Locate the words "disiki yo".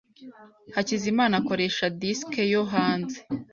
1.99-2.61